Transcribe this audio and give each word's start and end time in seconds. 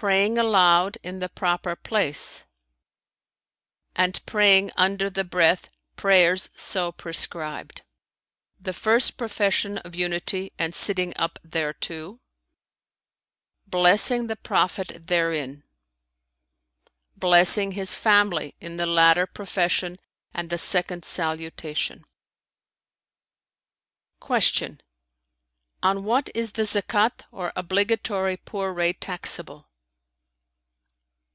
praying 0.00 0.38
aloud 0.38 0.96
in 1.02 1.18
the 1.18 1.28
proper 1.28 1.74
place[FN#315] 1.74 2.44
and 3.96 4.26
praying 4.26 4.70
under 4.76 5.10
the 5.10 5.24
breath 5.24 5.68
prayers 5.96 6.50
so 6.54 6.92
prescribed; 6.92 7.82
the 8.60 8.72
first 8.72 9.16
profession 9.16 9.76
of 9.78 9.96
unity 9.96 10.52
and 10.56 10.72
sitting 10.72 11.12
up 11.16 11.36
thereto; 11.44 12.20
blessing 13.66 14.28
the 14.28 14.36
Prophet 14.36 14.92
therein; 15.08 15.64
blessing 17.16 17.72
his 17.72 17.92
family 17.92 18.54
in 18.60 18.76
the 18.76 18.86
latter 18.86 19.26
profession 19.26 19.98
and 20.32 20.48
the 20.48 20.58
second 20.58 21.04
Salutation." 21.04 22.04
Q 24.24 24.78
"On 25.82 26.04
what 26.04 26.30
is 26.36 26.52
the 26.52 26.62
Zakαt 26.62 27.22
or 27.32 27.52
obligatory 27.56 28.36
poor 28.36 28.72
rate 28.72 29.00
taxable?" 29.00 29.64